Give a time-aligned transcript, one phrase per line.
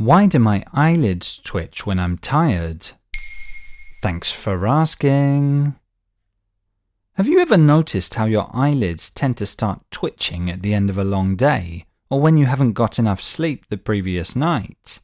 [0.00, 2.92] Why do my eyelids twitch when I'm tired?
[4.00, 5.74] Thanks for asking.
[7.16, 10.96] Have you ever noticed how your eyelids tend to start twitching at the end of
[10.96, 15.00] a long day, or when you haven't got enough sleep the previous night?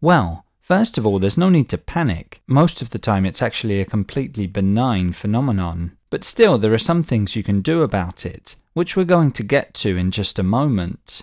[0.00, 2.40] Well, first of all, there's no need to panic.
[2.46, 5.96] Most of the time, it's actually a completely benign phenomenon.
[6.08, 9.42] But still, there are some things you can do about it, which we're going to
[9.42, 11.22] get to in just a moment.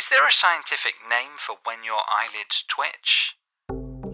[0.00, 3.36] Is there a scientific name for when your eyelids twitch?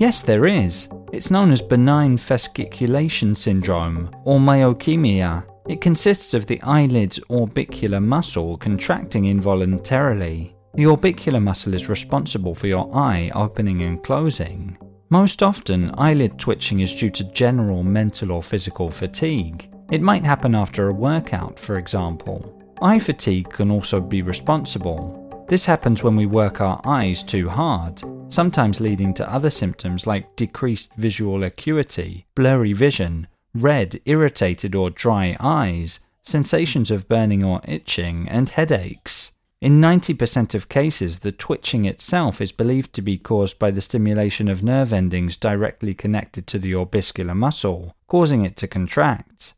[0.00, 0.88] Yes, there is.
[1.12, 5.44] It's known as benign fasciculation syndrome, or myokymia.
[5.68, 10.56] It consists of the eyelid's orbicular muscle contracting involuntarily.
[10.74, 14.76] The orbicular muscle is responsible for your eye opening and closing.
[15.10, 19.70] Most often, eyelid twitching is due to general mental or physical fatigue.
[19.92, 22.60] It might happen after a workout, for example.
[22.82, 25.22] Eye fatigue can also be responsible.
[25.48, 30.34] This happens when we work our eyes too hard, sometimes leading to other symptoms like
[30.34, 38.28] decreased visual acuity, blurry vision, red, irritated, or dry eyes, sensations of burning or itching,
[38.28, 39.32] and headaches.
[39.60, 44.48] In 90% of cases, the twitching itself is believed to be caused by the stimulation
[44.48, 49.54] of nerve endings directly connected to the orbicular muscle, causing it to contract.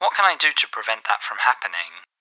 [0.00, 2.11] What can I do to prevent that from happening?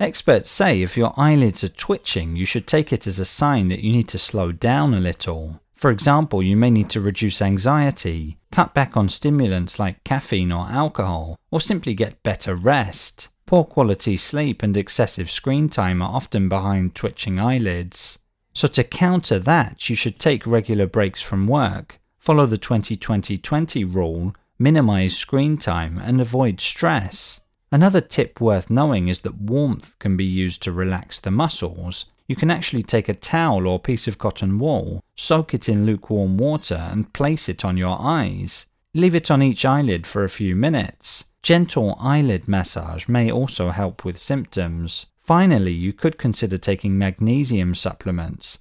[0.00, 3.80] Experts say if your eyelids are twitching, you should take it as a sign that
[3.80, 5.60] you need to slow down a little.
[5.74, 10.66] For example, you may need to reduce anxiety, cut back on stimulants like caffeine or
[10.66, 13.28] alcohol, or simply get better rest.
[13.44, 18.20] Poor quality sleep and excessive screen time are often behind twitching eyelids.
[18.54, 23.36] So, to counter that, you should take regular breaks from work, follow the 20 20
[23.36, 27.40] 20 rule, minimize screen time, and avoid stress.
[27.70, 32.06] Another tip worth knowing is that warmth can be used to relax the muscles.
[32.26, 36.38] You can actually take a towel or piece of cotton wool, soak it in lukewarm
[36.38, 38.66] water, and place it on your eyes.
[38.94, 41.24] Leave it on each eyelid for a few minutes.
[41.42, 45.06] Gentle eyelid massage may also help with symptoms.
[45.20, 48.58] Finally, you could consider taking magnesium supplements.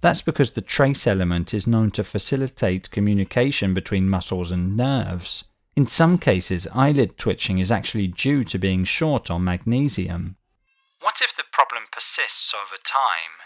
[0.00, 5.44] That's because the trace element is known to facilitate communication between muscles and nerves.
[5.76, 10.36] In some cases, eyelid twitching is actually due to being short on magnesium.
[11.00, 13.40] What if the problem persists over time?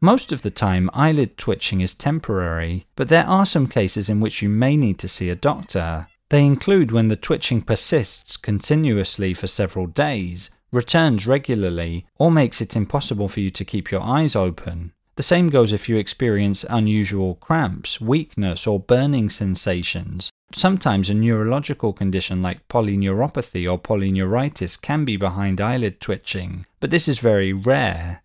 [0.00, 4.42] Most of the time, eyelid twitching is temporary, but there are some cases in which
[4.42, 6.08] you may need to see a doctor.
[6.28, 12.76] They include when the twitching persists continuously for several days, returns regularly, or makes it
[12.76, 14.92] impossible for you to keep your eyes open.
[15.16, 20.30] The same goes if you experience unusual cramps, weakness, or burning sensations.
[20.52, 27.08] Sometimes a neurological condition like polyneuropathy or polyneuritis can be behind eyelid twitching, but this
[27.08, 28.22] is very rare.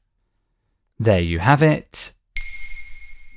[0.99, 2.13] There you have it.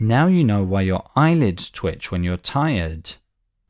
[0.00, 3.12] Now you know why your eyelids twitch when you're tired.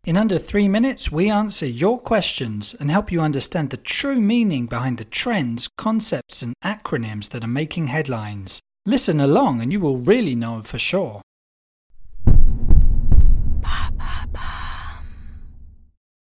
[0.05, 4.67] In under three minutes, we answer your questions and help you understand the true meaning
[4.67, 8.61] behind the trends, concepts, and acronyms that are making headlines.
[8.85, 11.23] Listen along and you will really know for sure.